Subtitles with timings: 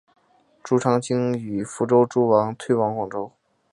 [0.63, 3.31] 朱常清与福州诸王退往广州。